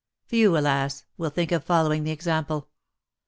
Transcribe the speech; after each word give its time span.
Few, 0.25 0.57
alas! 0.57 1.03
will 1.15 1.29
think 1.29 1.51
of 1.51 1.63
following 1.63 2.03
the 2.03 2.09
example 2.09 2.69